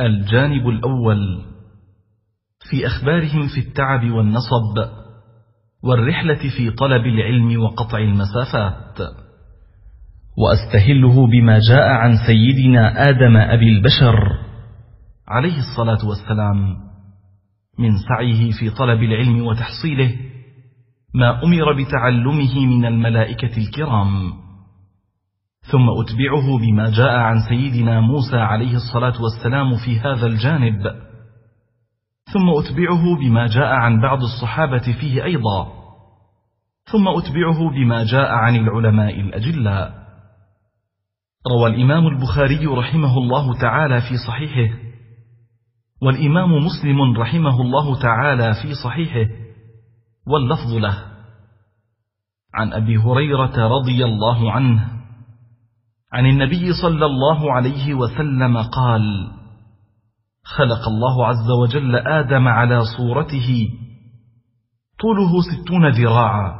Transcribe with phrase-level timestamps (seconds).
[0.00, 1.44] الجانب الأول
[2.70, 4.90] في أخبارهم في التعب والنصب
[5.84, 8.98] والرحلة في طلب العلم وقطع المسافات.
[10.38, 14.16] وأستهله بما جاء عن سيدنا آدم أبي البشر
[15.28, 16.76] عليه الصلاة والسلام
[17.78, 20.14] من سعيه في طلب العلم وتحصيله
[21.14, 24.32] ما أمر بتعلمه من الملائكة الكرام.
[25.72, 30.82] ثم أتبعه بما جاء عن سيدنا موسى عليه الصلاة والسلام في هذا الجانب.
[32.32, 35.72] ثم أتبعه بما جاء عن بعض الصحابة فيه أيضا.
[36.92, 39.94] ثم أتبعه بما جاء عن العلماء الأجلاء.
[41.52, 44.74] روى الإمام البخاري رحمه الله تعالى في صحيحه.
[46.02, 49.30] والإمام مسلم رحمه الله تعالى في صحيحه.
[50.26, 51.04] واللفظ له.
[52.54, 55.03] عن أبي هريرة رضي الله عنه.
[56.14, 59.02] عن النبي صلى الله عليه وسلم قال
[60.44, 63.68] خلق الله عز وجل آدم على صورته
[65.00, 66.54] طوله ستون ذراعا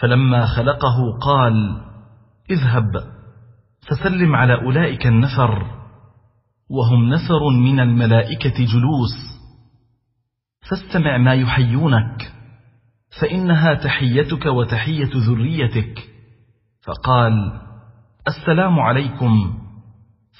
[0.00, 1.82] فلما خلقه قال
[2.50, 2.90] اذهب
[3.88, 5.66] فسلم على أولئك النفر
[6.70, 9.14] وهم نفر من الملائكة جلوس
[10.70, 12.32] فاستمع ما يحيونك
[13.20, 16.08] فإنها تحيتك وتحية ذريتك
[16.86, 17.60] فقال
[18.28, 19.54] السلام عليكم.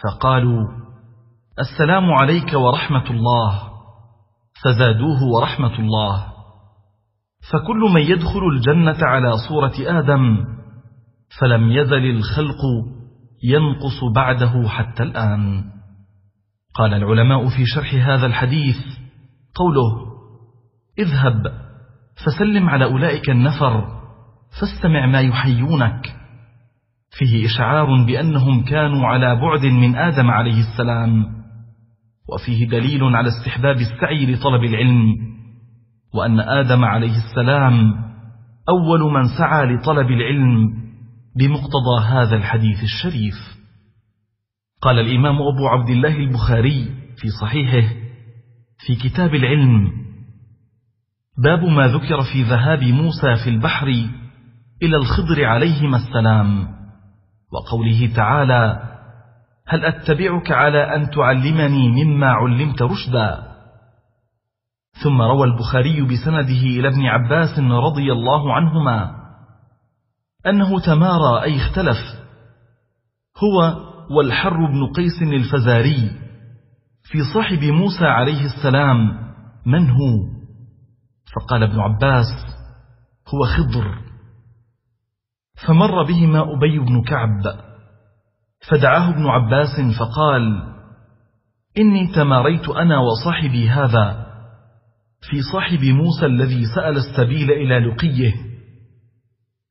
[0.02, 0.68] فقالوا
[1.58, 3.62] السلام عليك ورحمة الله.
[4.64, 6.26] فزادوه ورحمة الله.
[7.52, 10.44] فكل من يدخل الجنة على صورة آدم
[11.40, 12.62] فلم يزل الخلق
[13.42, 15.64] ينقص بعده حتى الآن.
[16.74, 18.76] قال العلماء في شرح هذا الحديث
[19.54, 20.06] قوله
[20.98, 21.52] اذهب
[22.26, 23.84] فسلم على أولئك النفر
[24.60, 26.23] فاستمع ما يحيونك.
[27.18, 31.26] فيه إشعار بأنهم كانوا على بعد من آدم عليه السلام
[32.32, 35.16] وفيه دليل على استحباب السعي لطلب العلم
[36.14, 37.94] وأن آدم عليه السلام
[38.68, 40.72] أول من سعى لطلب العلم
[41.38, 43.34] بمقتضى هذا الحديث الشريف.
[44.82, 46.84] قال الإمام أبو عبد الله البخاري
[47.16, 47.88] في صحيحه
[48.86, 49.92] في كتاب العلم
[51.44, 53.86] باب ما ذكر في ذهاب موسى في البحر
[54.82, 56.68] إلى الخضر عليهما السلام.
[57.54, 58.94] وقوله تعالى
[59.66, 63.54] هل أتبعك على أن تعلمني مما علمت رشدا؟
[65.02, 69.24] ثم روى البخاري بسنده إلى ابن عباس رضي الله عنهما
[70.46, 71.96] أنه تمارى أي اختلف
[73.42, 73.76] هو
[74.10, 76.10] والحر بن قيس الفزاري
[77.02, 78.98] في صاحب موسى عليه السلام
[79.66, 80.34] من هو؟
[81.34, 82.26] فقال ابن عباس
[83.34, 83.98] هو خضر.
[85.54, 87.42] فمر بهما أبي بن كعب
[88.70, 90.62] فدعاه ابن عباس فقال
[91.78, 94.26] إني تماريت أنا وصاحبي هذا
[95.30, 98.34] في صاحب موسى الذي سأل السبيل إلى لقيه.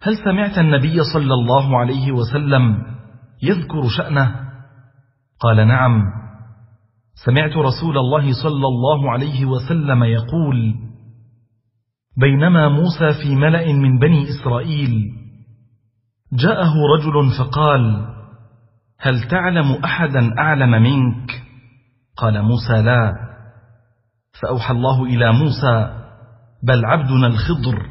[0.02, 2.84] هل سمعت النبي صلى الله عليه وسلم
[3.44, 4.36] يذكر شأنه؟
[5.40, 6.04] قال نعم.
[7.26, 10.74] سمعت رسول الله صلى الله عليه وسلم يقول
[12.18, 15.23] بينما موسى في ملأ من بني إسرائيل
[16.34, 18.08] جاءه رجل فقال
[19.00, 21.44] هل تعلم أحدا أعلم منك؟
[22.18, 23.14] قال موسى لا.
[24.42, 26.04] فأوحى الله إلى موسى
[26.64, 27.90] بل عبدنا الخضر.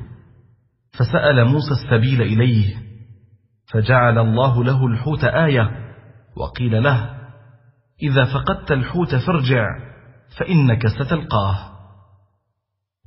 [0.93, 2.77] فسأل موسى السبيل إليه
[3.73, 5.71] فجعل الله له الحوت آية
[6.37, 7.11] وقيل له
[8.03, 9.67] إذا فقدت الحوت فارجع
[10.39, 11.73] فإنك ستلقاه.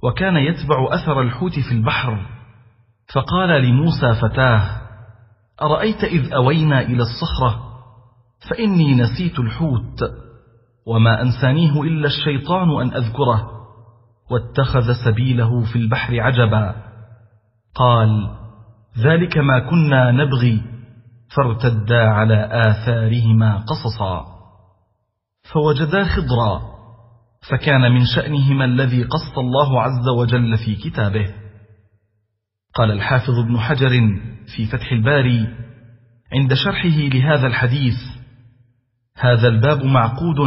[0.04, 2.26] وكان يتبع أثر الحوت في البحر
[3.14, 4.85] فقال لموسى فتاه
[5.62, 7.62] أرأيت إذ أوينا إلى الصخرة
[8.50, 10.04] فإني نسيت الحوت
[10.88, 13.52] وما أنسانيه إلا الشيطان أن أذكره
[14.32, 16.76] واتخذ سبيله في البحر عجبا.
[17.76, 18.30] قال
[19.00, 20.62] ذلك ما كنا نبغي
[21.38, 24.26] فارتدا على آثارهما قصصا.
[25.54, 26.62] فوجدا خضرا
[27.50, 31.45] فكان من شأنهما الذي قص الله عز وجل في كتابه.
[32.76, 33.90] قال الحافظ ابن حجر
[34.56, 35.48] في فتح الباري
[36.34, 37.96] عند شرحه لهذا الحديث
[39.18, 40.40] هذا الباب معقود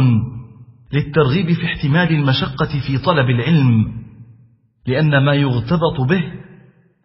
[0.93, 3.93] للترغيب في احتمال المشقة في طلب العلم
[4.87, 6.23] لأن ما يغتبط به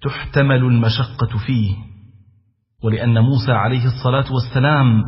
[0.03, 1.75] تحتمل المشقة فيه
[2.85, 5.05] ولأن موسى عليه الصلاة والسلام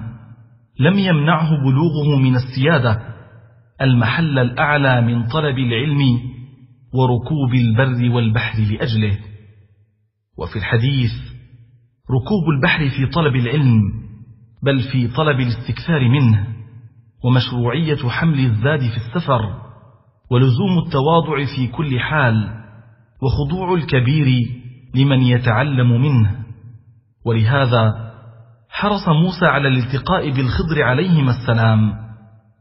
[0.80, 3.02] لم يمنعه بلوغه من السيادة
[3.80, 6.00] المحل الأعلى من طلب العلم
[6.94, 9.18] وركوب البر والبحر لأجله.
[10.38, 11.10] وفي الحديث
[12.10, 13.82] ركوب البحر في طلب العلم
[14.62, 16.46] بل في طلب الاستكثار منه
[17.24, 19.40] ومشروعية حمل الزاد في السفر
[20.30, 22.48] ولزوم التواضع في كل حال
[23.22, 24.26] وخضوع الكبير
[24.94, 26.36] لمن يتعلم منه.
[27.24, 28.12] ولهذا
[28.70, 31.92] حرص موسى على الالتقاء بالخضر عليهما السلام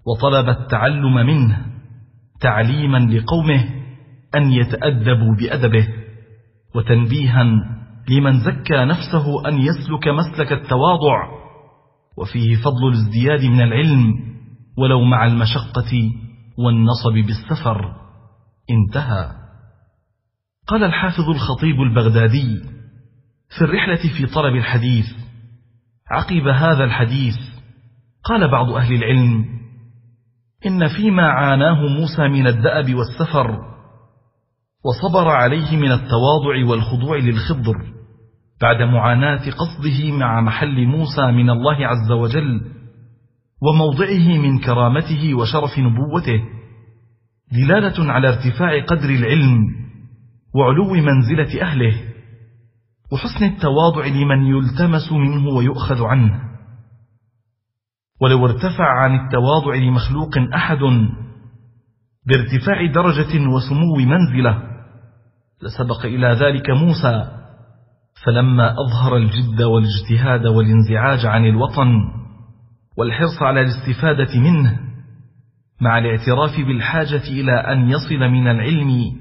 [0.08, 1.66] وطلب التعلم منه
[2.42, 3.66] تعليما لقومه
[4.36, 5.88] أن يتأدبوا بأدبه.
[6.76, 7.44] وتنبيها
[8.10, 11.46] لمن زكى نفسه أن يسلك مسلك التواضع.
[12.18, 14.14] وفيه فضل الازدياد من العلم
[14.78, 16.12] ولو مع المشقة
[16.58, 17.96] والنصب بالسفر.
[18.70, 19.30] انتهى.
[20.68, 22.62] قال الحافظ الخطيب البغدادي
[23.58, 25.06] في الرحلة في طلب الحديث
[26.12, 27.36] عقب هذا الحديث
[28.24, 29.46] قال بعض أهل العلم
[30.66, 33.75] إن فيما عاناه موسى من الدأب والسفر
[34.86, 37.76] وصبر عليه من التواضع والخضوع للخضر
[38.62, 42.62] بعد معاناة قصده مع محل موسى من الله عز وجل
[43.62, 46.44] وموضعه من كرامته وشرف نبوته
[47.52, 49.68] دلالة على ارتفاع قدر العلم
[50.56, 51.94] وعلو منزلة أهله
[53.12, 56.42] وحسن التواضع لمن يلتمس منه ويؤخذ عنه.
[58.22, 60.80] ولو ارتفع عن التواضع لمخلوق أحد
[62.28, 64.75] بارتفاع درجة وسمو منزلة
[65.64, 67.32] لسبق إلى ذلك موسى
[68.26, 72.02] فلما أظهر الجد والاجتهاد والانزعاج عن الوطن
[72.98, 74.80] والحرص على الاستفادة منه
[75.82, 79.12] مع الاعتراف بالحاجة إلى أن يصل من العلم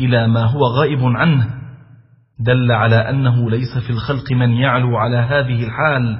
[0.00, 1.62] إلى ما هو غائب عنه
[2.38, 6.18] دل على أنه ليس في الخلق من يعلو على هذه الحال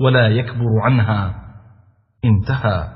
[0.00, 1.34] ولا يكبر عنها.
[2.24, 2.88] انتهى.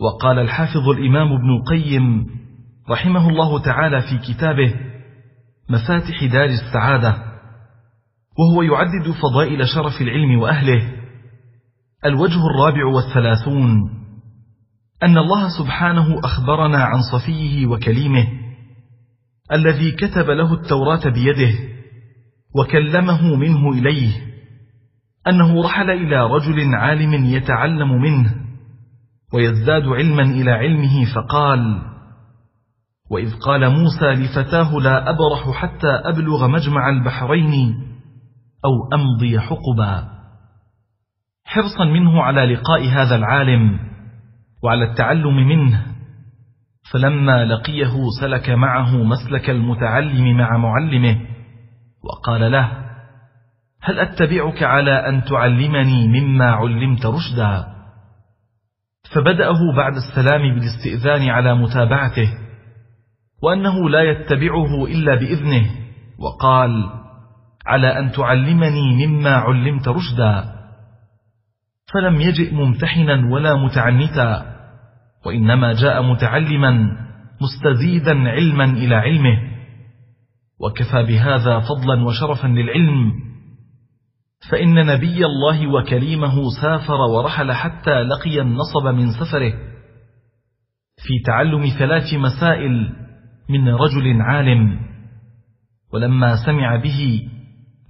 [0.00, 2.26] وقال الحافظ الإمام ابن القيم
[2.90, 4.74] رحمه الله تعالى في كتابه
[5.70, 7.16] مفاتح دار السعادة
[8.38, 10.92] وهو يعدد فضائل شرف العلم وأهله.
[12.04, 13.90] الوجه الرابع والثلاثون
[15.02, 18.26] أن الله سبحانه أخبرنا عن صفيه وكليمه
[19.52, 21.54] الذي كتب له التوراة بيده
[22.56, 24.12] وكلمه منه إليه
[25.28, 28.34] أنه رحل إلى رجل عالم يتعلم منه
[29.32, 31.82] ويزداد علما إلى علمه فقال
[33.10, 37.74] وإذ قال موسى لفتاه لا أبرح حتى أبلغ مجمع البحرين
[38.64, 40.08] أو أمضي حقبا.
[41.46, 43.78] حرصا منه على لقاء هذا العالم
[44.62, 45.86] وعلى التعلم منه.
[46.92, 51.20] فلما لقيه سلك معه مسلك المتعلم مع معلمه
[52.04, 52.84] وقال له
[53.82, 57.66] هل أتبعك على أن تعلمني مما علمت رشدا؟
[59.14, 62.43] فبدأه بعد السلام بالاستئذان على متابعته.
[63.44, 65.70] وأنه لا يتبعه إلا بإذنه.
[66.18, 66.90] وقال
[67.66, 70.54] على أن تعلمني مما علمت رشدا.
[71.92, 74.54] فلم يجئ ممتحنا ولا متعنتا
[75.26, 76.88] وإنما جاء متعلما
[77.42, 79.38] مستزيدا علما إلى علمه.
[80.60, 83.12] وكفى بهذا فضلا وشرفا للعلم.
[84.50, 89.52] فإن نبي الله وكليمه سافر ورحل حتى لقي النصب من سفره.
[91.06, 93.03] في تعلم ثلاث مسائل
[93.48, 94.80] من رجل عالم
[95.92, 97.28] ولما سمع به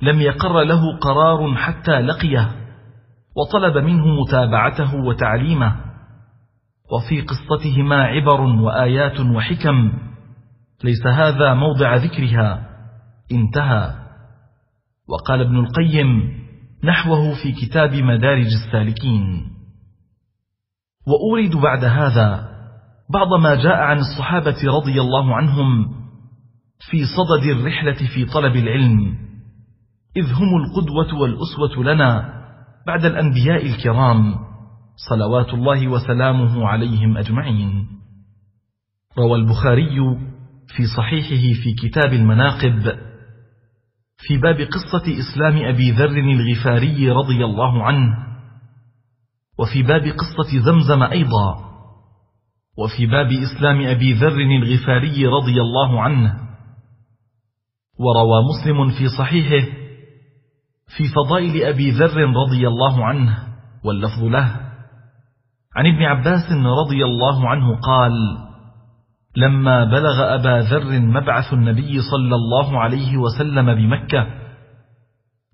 [0.03, 2.51] لم يقر له قرار حتى لقيه
[3.37, 5.77] وطلب منه متابعته وتعليمه
[6.93, 9.93] وفي قصتهما عبر وآيات وحكم
[10.85, 12.71] ليس هذا موضع ذكرها
[13.33, 13.95] انتهى.
[15.09, 16.33] وقال ابن القيم
[16.85, 19.51] نحوه في كتاب مدارج السالكين.
[21.07, 22.54] وأورد بعد هذا
[23.11, 25.95] بعض ما جاء عن الصحابة رضي الله عنهم
[26.91, 29.19] في صدد الرحلة في طلب العلم.
[30.17, 32.35] إذ هم القدوة والأسوة لنا
[32.87, 34.35] بعد الأنبياء الكرام
[35.11, 37.87] صلوات الله وسلامه عليهم أجمعين.
[39.19, 40.19] روى البخاري
[40.77, 42.99] في صحيحه في كتاب المناقب
[44.19, 48.17] في باب قصة إسلام أبي ذر الغفاري رضي الله عنه
[49.59, 51.74] وفي باب قصة زمزم أيضا
[52.79, 56.35] وفي باب إسلام أبي ذر الغفاري رضي الله عنه.
[57.99, 59.67] وروى مسلم في صحيحه
[60.97, 63.39] في فضائل أبي ذر رضي الله عنه
[63.85, 64.61] واللفظ له.
[65.77, 68.13] عن ابن عباس رضي الله عنه قال
[69.37, 74.27] لما بلغ أبا ذر مبعث النبي صلى الله عليه وسلم بمكة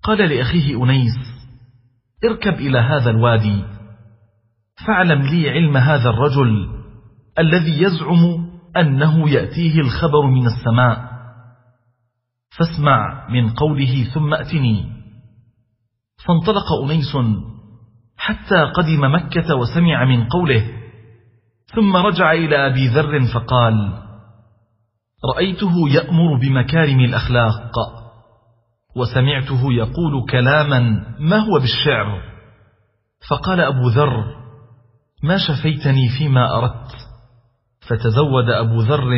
[0.03, 1.17] قال لأخيه أنيس
[2.25, 3.63] اركب إلى هذا الوادي
[4.87, 6.80] فاعلم لي علم هذا الرجل
[7.39, 11.11] الذي يزعم أنه يأتيه الخبر من السماء.
[12.57, 15.01] فاسمع من قوله ثم أتني.
[16.25, 17.17] فانطلق أنيس
[18.17, 20.81] حتى قدم مكة وسمع من قوله
[21.75, 23.93] ثم رجع إلى أبي ذر فقال
[25.35, 27.71] رأيته يأمر بمكارم الأخلاق
[28.95, 30.79] وسمعته يقول كلاما
[31.19, 32.21] ما هو بالشعر؟
[33.29, 34.25] فقال أبو ذر
[35.23, 36.91] ما شفيتني فيما أردت.
[37.87, 39.09] فتزود أبو ذر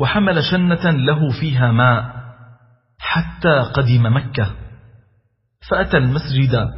[0.00, 2.16] وحمل شنة له فيها ماء
[2.98, 4.50] حتى قدم مكة.
[5.70, 6.70] فأتى المسجد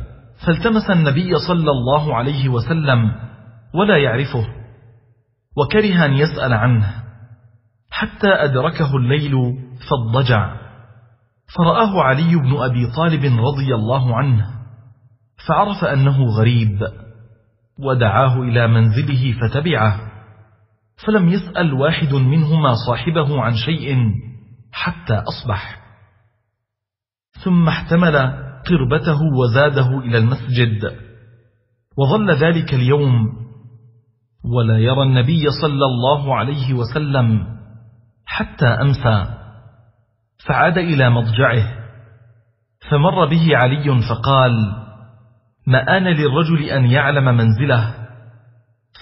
[0.47, 3.13] فالتمس النبي صلى الله عليه وسلم
[3.75, 4.47] ولا يعرفه
[5.57, 6.95] وكره أن يسأل عنه
[7.91, 9.33] حتى أدركه الليل
[9.91, 10.57] فاضجع
[11.57, 14.47] فرآه علي بن أبي طالب رضي الله عنه
[15.49, 16.87] فعرف أنه غريب
[17.79, 20.08] ودعاه إلى منزله فتبعه.
[21.07, 23.97] فلم يسأل واحد منهما صاحبه عن شيء
[24.73, 25.81] حتى أصبح.
[27.45, 28.17] ثم احتمل
[28.67, 30.97] قربته وزاده إلى المسجد.
[31.99, 33.29] وظل ذلك اليوم
[34.55, 37.47] ولا يرى النبي صلى الله عليه وسلم
[38.27, 39.35] حتى أمسى.
[40.47, 41.79] فعاد إلى مضجعه.
[42.91, 44.53] فمر به علي فقال
[45.67, 48.08] ما آن للرجل أن يعلم منزله؟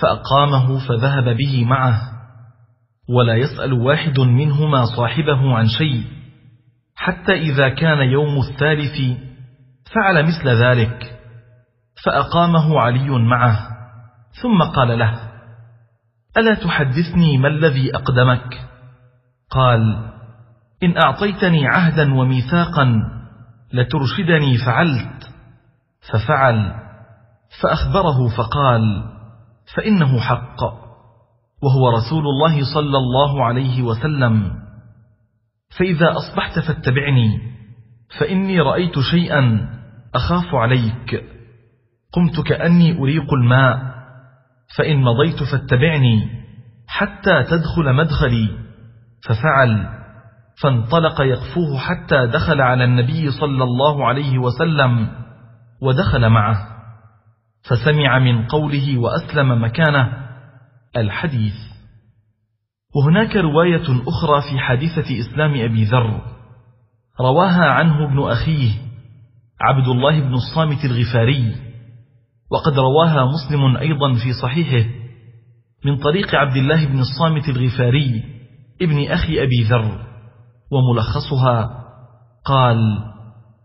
[0.00, 2.00] فأقامه فذهب به معه
[3.08, 6.04] ولا يسأل واحد منهما صاحبه عن شيء
[6.96, 9.18] حتى إذا كان يوم الثالث
[9.94, 11.20] فعل مثل ذلك
[12.04, 13.58] فأقامه علي معه
[14.42, 15.20] ثم قال له
[16.36, 18.60] ألا تحدثني ما الذي أقدمك؟
[19.50, 20.10] قال
[20.82, 23.02] إن أعطيتني عهدا وميثاقا
[23.72, 25.30] لترشدني فعلت
[26.12, 26.74] ففعل
[27.62, 29.15] فأخبره فقال
[29.74, 30.62] فإنه حق
[31.62, 34.52] وهو رسول الله صلى الله عليه وسلم.
[35.78, 37.40] فإذا أصبحت فاتبعني
[38.20, 39.68] فإني رأيت شيئا
[40.14, 41.24] أخاف عليك.
[42.12, 43.78] قمت كأني أريق الماء
[44.78, 46.28] فإن مضيت فاتبعني
[46.88, 48.48] حتى تدخل مدخلي.
[49.28, 49.88] ففعل
[50.62, 55.08] فانطلق يقفوه حتى دخل على النبي صلى الله عليه وسلم
[55.82, 56.75] ودخل معه.
[57.68, 60.12] فسمع من قوله وأسلم مكانه
[60.96, 61.54] الحديث.
[62.96, 66.20] وهناك رواية أخرى في حادثة إسلام أبي ذر
[67.20, 68.70] رواها عنه ابن أخيه
[69.60, 71.54] عبد الله بن الصامت الغفاري
[72.50, 74.88] وقد رواها مسلم أيضا في صحيحه
[75.84, 78.24] من طريق عبد الله بن الصامت الغفاري
[78.82, 80.06] ابن أخي أبي ذر
[80.70, 81.84] وملخصها
[82.44, 82.78] قال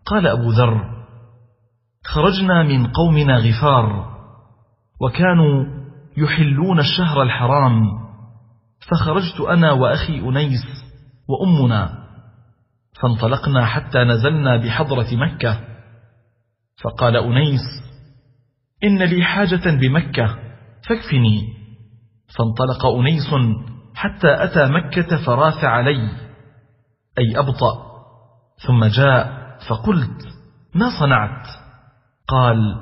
[0.05, 1.00] قال أبو ذر
[2.05, 4.12] خرجنا من قومنا غفار
[5.01, 5.65] وكانوا
[6.17, 7.81] يحلون الشهر الحرام
[8.91, 10.65] فخرجت أنا وأخي أنيس
[11.27, 12.01] وأمنا
[13.01, 15.60] فانطلقنا حتى نزلنا بحضرة مكة
[16.84, 17.62] فقال أنيس
[18.84, 20.38] إن لي حاجة بمكة
[20.89, 21.53] فاكفني
[22.38, 23.29] فانطلق أنيس
[23.96, 26.10] حتى أتى مكة فراث علي
[27.17, 27.91] أي أبطأ
[28.67, 30.27] ثم جاء فقلت
[30.75, 31.60] ما صنعت؟
[32.31, 32.75] قال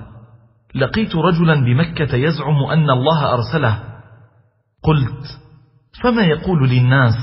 [0.75, 3.84] لقيت رجلا بمكة يزعم أن الله أرسله.
[4.84, 5.39] قلت
[6.03, 7.15] فما يقول للناس؟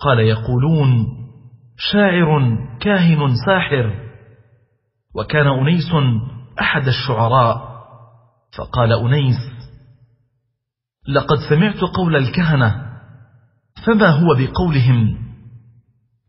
[0.00, 1.06] قال يقولون
[1.76, 4.08] شاعر كاهن ساحر.
[5.14, 5.92] وكان أنيس
[6.60, 7.68] أحد الشعراء.
[8.58, 9.36] فقال أنيس
[11.08, 12.88] لقد سمعت قول الكهنة
[13.86, 15.28] فما هو بقولهم؟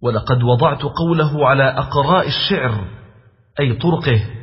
[0.02, 2.88] ولقد وضعت قوله على أقراء الشعر
[3.60, 4.39] أي طرقه.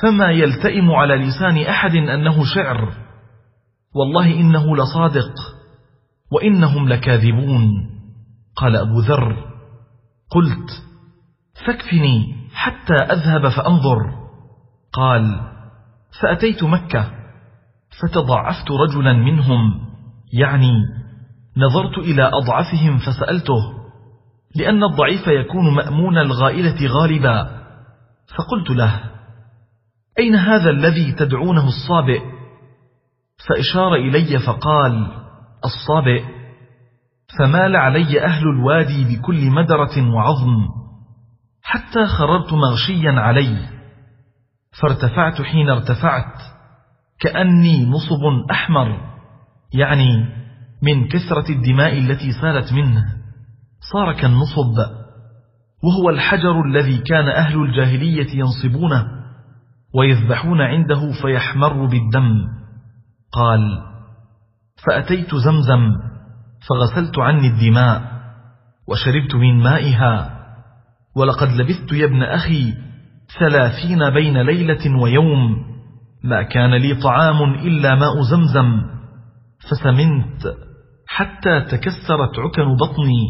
[0.00, 2.94] فما يلتئم على لسان أحد أنه شعر.
[3.94, 5.32] والله إنه لصادق
[6.32, 7.70] وإنهم لكاذبون.
[8.56, 9.36] قال أبو ذر
[10.30, 10.82] قلت
[11.66, 13.98] فاكفني حتى أذهب فأنظر.
[14.92, 15.40] قال
[16.22, 17.10] فأتيت مكة
[18.00, 19.80] فتضعفت رجلا منهم.
[20.32, 20.72] يعني
[21.56, 23.72] نظرت إلى أضعفهم فسألته
[24.56, 27.62] لأن الضعيف يكون مأمون الغائلة غالبا.
[28.38, 29.11] فقلت له
[30.18, 32.20] أين هذا الذي تدعونه الصابئ؟
[33.48, 35.06] فإشار إلي فقال
[35.64, 36.24] الصابئ
[37.38, 40.68] فمال علي أهل الوادي بكل مدرة وعظم
[41.62, 43.68] حتى خررت مغشيا علي
[44.82, 46.34] فارتفعت حين ارتفعت
[47.20, 49.00] كأني نصب أحمر
[49.74, 50.28] يعني
[50.82, 53.04] من كثرة الدماء التي سالت منه
[53.92, 55.02] صار كالنصب
[55.84, 59.21] وهو الحجر الذي كان أهل الجاهلية ينصبونه.
[59.94, 62.48] ويذبحون عنده فيحمر بالدم.
[63.32, 63.92] قال
[64.86, 65.92] فأتيت زمزم
[66.68, 68.02] فغسلت عني الدماء
[68.88, 70.38] وشربت من مائها
[71.16, 72.74] ولقد لبثت يا ابن أخي
[73.38, 75.56] ثلاثين بين ليلة ويوم
[76.24, 78.82] ما كان لي طعام إلا ماء زمزم
[79.70, 80.54] فسمنت
[81.06, 83.24] حتى تكسرت عكن بطني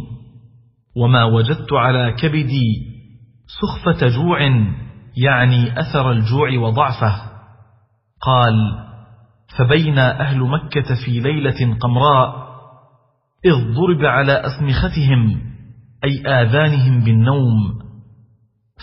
[0.97, 2.93] وما وجدت على كبدي
[3.61, 4.39] سخفة جوع
[5.17, 7.33] يعني أثر الجوع وضعفه.
[8.21, 8.55] قال
[9.59, 12.53] فبين أهل مكة في ليلة قمراء
[13.45, 15.43] إذ ضرب على أسمختهم
[16.05, 17.83] أي آذانهم بالنوم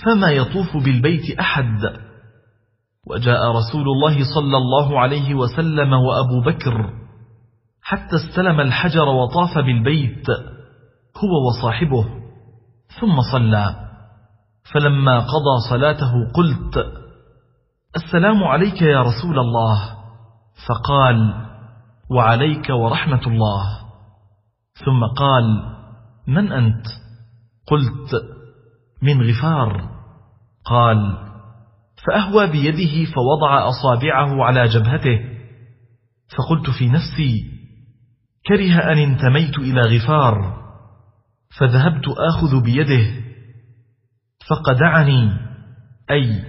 [0.06, 1.82] فما يطوف بالبيت أحد.
[3.08, 6.94] وجاء رسول الله صلى الله عليه وسلم وأبو بكر
[7.82, 10.30] حتى استلم الحجر وطاف بالبيت
[11.18, 12.06] هو وصاحبه
[13.00, 13.89] ثم صلى.
[14.74, 16.86] فلما قضى صلاته قلت
[17.96, 20.00] السلام عليك يا رسول الله.
[20.68, 21.34] فقال
[22.12, 23.64] وعليك ورحمة الله.
[24.86, 25.44] ثم قال
[26.28, 26.86] من أنت؟
[27.68, 28.24] قلت
[29.02, 29.90] من غفار.
[30.66, 31.18] قال
[32.08, 35.20] فأهوى بيده فوضع أصابعه على جبهته.
[36.38, 37.60] فقلت في نفسي
[38.48, 40.60] كره أن انتميت إلى غفار.
[41.60, 43.19] فذهبت آخذ بيده.
[44.50, 45.50] فقدعني.
[46.12, 46.44] أي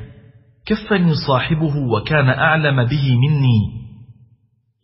[0.66, 3.80] كفني صاحبه وكان أعلم به مني.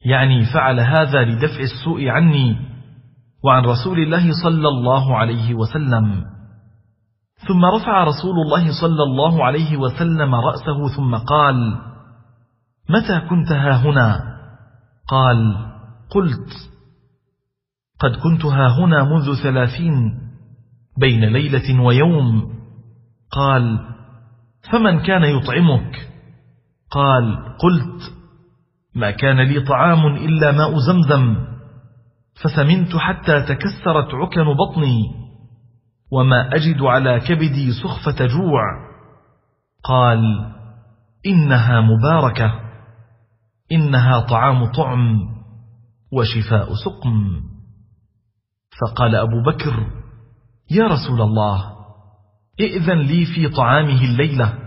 [0.04, 2.56] يعني فعل هذا لدفع السوء عني
[3.44, 6.24] وعن رسول الله صلى الله عليه وسلم.
[7.48, 11.78] ثم رفع رسول الله صلى الله عليه وسلم رأسه ثم قال
[12.90, 14.20] متى كنت ها هنا؟
[15.08, 15.56] قال
[16.10, 16.50] قلت
[18.00, 20.18] قد كنت ها هنا منذ ثلاثين
[20.98, 22.55] بين ليلة ويوم.
[23.30, 23.78] قال
[24.72, 26.08] فمن كان يطعمك؟
[26.90, 28.12] قال قلت
[28.94, 31.36] ما كان لي طعام إلا ماء زمزم
[32.42, 35.26] فسمنت حتى تكسرت عكن بطني
[36.12, 38.62] وما أجد على كبدي سخفة جوع.
[39.84, 40.52] قال
[41.26, 42.60] إنها مباركة
[43.72, 45.18] إنها طعام طعم
[46.12, 47.40] وشفاء سقم.
[48.80, 49.86] فقال أبو بكر
[50.70, 51.75] يا رسول الله
[52.60, 54.58] ائذن لي في طعامه الليلة.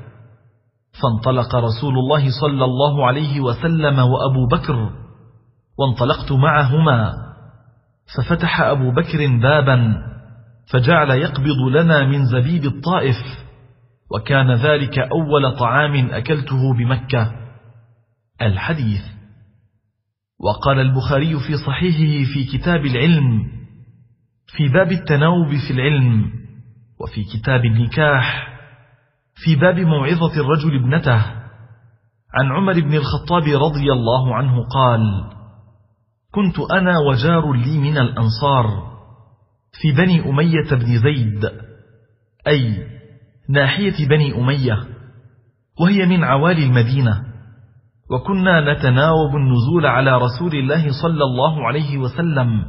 [1.01, 4.89] فانطلق رسول الله صلى الله عليه وسلم وأبو بكر
[5.79, 7.13] وانطلقت معهما.
[8.17, 9.95] ففتح أبو بكر بابا
[10.71, 13.15] فجعل يقبض لنا من زبيب الطائف
[14.11, 17.31] وكان ذلك أول طعام أكلته بمكة.
[18.41, 19.01] الحديث.
[20.39, 23.43] وقال البخاري في صحيحه في كتاب العلم
[24.47, 26.31] في باب التناوب في العلم.
[27.01, 28.47] وفي كتاب النكاح
[29.35, 31.21] في باب موعظة الرجل ابنته
[32.33, 35.01] عن عمر بن الخطاب رضي الله عنه قال
[36.31, 38.65] كنت أنا وجار لي من الأنصار
[39.81, 41.51] في بني أمية بن زيد
[42.47, 42.87] أي
[43.49, 44.79] ناحية بني أمية
[45.81, 47.23] وهي من عوالي المدينة
[48.11, 52.65] وكنا نتناوب النزول على رسول الله صلى الله عليه وسلم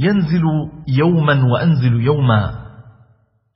[0.00, 0.42] ينزل
[0.88, 2.59] يوما وأنزل يوما.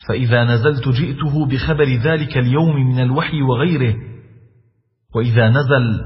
[0.08, 3.94] فإذا نزلت جئته بخبر ذلك اليوم من الوحي وغيره
[5.14, 6.04] وإذا نزل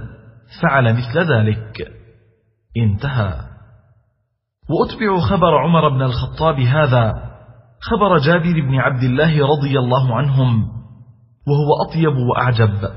[0.62, 1.92] فعل مثل ذلك.
[2.77, 3.35] انتهى.
[4.70, 7.29] وأتبع خبر عمر بن الخطاب هذا
[7.81, 10.68] خبر جابر بن عبد الله رضي الله عنهم
[11.46, 12.90] وهو أطيب وأعجب.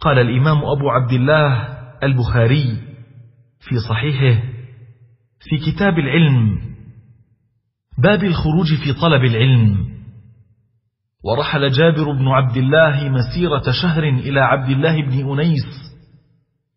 [0.00, 2.76] قال الإمام أبو عبد الله البخاري
[3.60, 4.42] في صحيحه
[5.40, 6.60] في كتاب العلم
[7.98, 9.86] باب الخروج في طلب العلم.
[11.24, 15.66] ورحل جابر بن عبد الله مسيرة شهر إلى عبد الله بن أنيس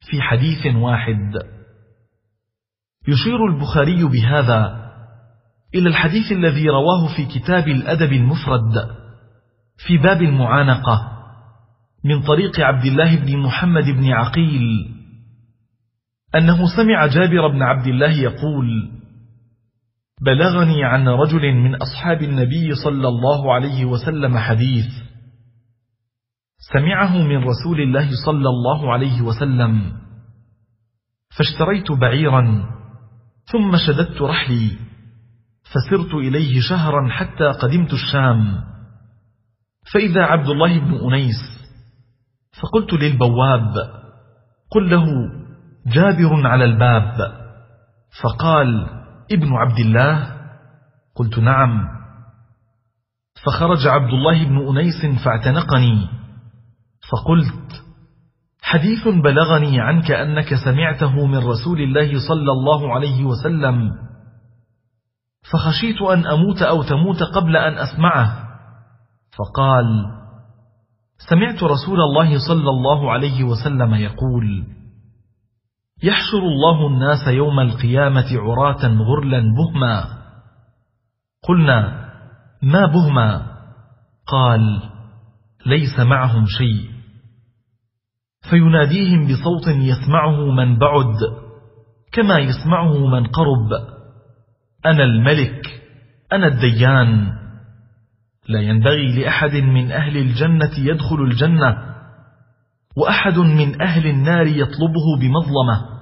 [0.10, 1.34] في حديث واحد.
[3.08, 4.90] يشير البخاري بهذا
[5.76, 8.74] إلى الحديث الذي رواه في كتاب الأدب المفرد
[9.88, 11.12] في باب المعانقة
[12.04, 14.90] من طريق عبد الله بن محمد بن عقيل
[16.36, 18.99] أنه سمع جابر بن عبد الله يقول
[20.26, 24.86] بلغني عن رجل من أصحاب النبي صلى الله عليه وسلم حديث
[26.74, 29.94] سمعه من رسول الله صلى الله عليه وسلم
[31.38, 32.70] فاشتريت بعيرا
[33.52, 34.72] ثم شددت رحلي
[35.64, 38.64] فسرت إليه شهرا حتى قدمت الشام.
[39.94, 41.70] فإذا عبد الله بن أنيس
[42.62, 43.74] فقلت للبواب
[44.72, 45.06] قل له
[45.88, 47.16] جابر على الباب
[48.24, 48.99] فقال
[49.32, 50.36] ابن عبد الله
[51.16, 51.88] قلت نعم.
[53.46, 56.10] فخرج عبد الله بن أنيس فاعتنقني.
[57.12, 57.84] فقلت
[58.62, 63.92] حديث بلغني عنك أنك سمعته من رسول الله صلى الله عليه وسلم.
[65.52, 68.50] فخشيت أن أموت أو تموت قبل أن أسمعه.
[69.38, 69.86] فقال
[71.30, 74.79] سمعت رسول الله صلى الله عليه وسلم يقول
[76.04, 80.04] يحشر الله الناس يوم القيامة عراة غرلا بهما.
[81.48, 82.10] قلنا
[82.62, 83.46] ما بهما؟
[84.28, 84.82] قال
[85.66, 86.90] ليس معهم شيء.
[88.50, 91.16] فيناديهم بصوت يسمعه من بعد
[92.12, 93.70] كما يسمعه من قرب.
[94.86, 95.82] أنا الملك
[96.34, 97.40] أنا الديان.
[98.48, 101.89] لا ينبغي لأحد من أهل الجنة يدخل الجنة.
[102.98, 106.00] وأحد من أهل النار يطلبه بمظلمة.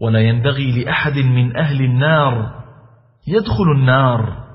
[0.00, 2.64] ولا ينبغي لأحد من أهل النار
[3.28, 4.46] يدخل النار.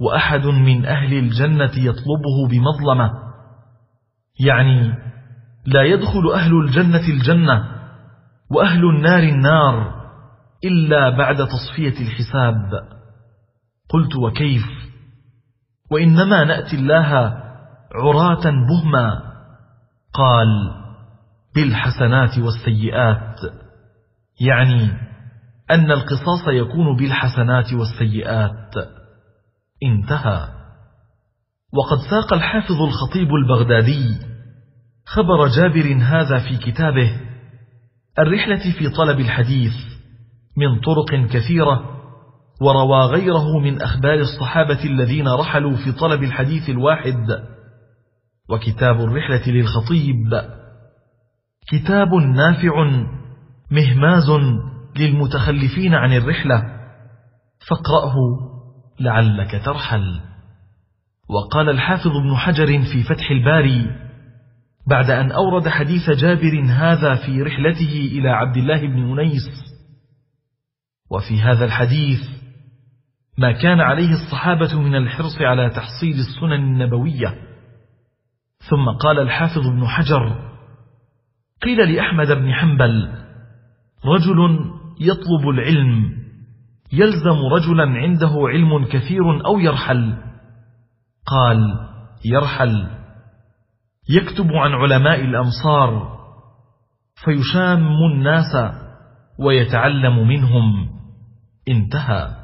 [0.00, 3.10] وأحد من أهل الجنة يطلبه بمظلمة.
[4.40, 4.94] يعني
[5.66, 7.64] لا يدخل أهل الجنة الجنة
[8.50, 9.98] وأهل النار النار
[10.64, 12.70] إلا بعد تصفية الحساب.
[13.90, 14.66] قلت وكيف؟
[15.90, 17.34] وإنما نأتي الله
[17.94, 19.27] عراة بهما.
[20.14, 20.48] قال
[21.54, 23.40] بالحسنات والسيئات.
[24.40, 24.90] يعني
[25.70, 28.74] أن القصاص يكون بالحسنات والسيئات.
[29.82, 30.48] انتهى.
[31.72, 34.18] وقد ساق الحافظ الخطيب البغدادي
[35.06, 37.20] خبر جابر هذا في كتابه
[38.18, 39.72] الرحلة في طلب الحديث
[40.56, 41.98] من طرق كثيرة
[42.60, 47.26] وروى غيره من أخبار الصحابة الذين رحلوا في طلب الحديث الواحد.
[48.50, 50.42] وكتاب الرحلة للخطيب.
[51.68, 53.04] كتاب نافع
[53.70, 54.30] مهماز
[54.96, 56.62] للمتخلفين عن الرحلة.
[57.68, 58.14] فاقرأه
[59.00, 60.20] لعلك ترحل.
[61.30, 63.86] وقال الحافظ ابن حجر في فتح الباري
[64.86, 69.48] بعد أن أورد حديث جابر هذا في رحلته إلى عبد الله بن أنيس.
[71.10, 72.20] وفي هذا الحديث
[73.38, 77.47] ما كان عليه الصحابة من الحرص على تحصيل السنن النبوية.
[78.70, 80.48] ثم قال الحافظ ابن حجر
[81.62, 83.12] قيل لأحمد بن حنبل
[84.04, 84.60] رجل
[85.00, 86.18] يطلب العلم
[86.92, 90.14] يلزم رجلا عنده علم كثير أو يرحل.
[91.26, 91.58] قال
[92.24, 92.86] يرحل.
[94.10, 96.18] يكتب عن علماء الأمصار
[97.24, 98.74] فيشام الناس
[99.38, 100.88] ويتعلم منهم.
[101.68, 102.37] انتهى.